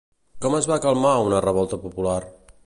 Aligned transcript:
Com 0.45 0.55
es 0.59 0.67
va 0.71 0.77
calmar 0.85 1.11
una 1.27 1.43
revolta 1.47 1.81
popular? 1.85 2.17